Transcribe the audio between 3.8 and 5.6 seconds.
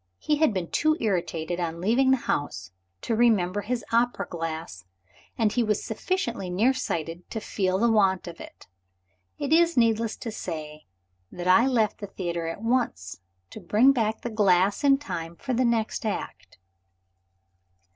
opera glass; and